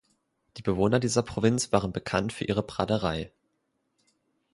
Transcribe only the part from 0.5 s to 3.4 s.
Die Bewohner dieser Provinz waren bekannt für ihre Prahlerei.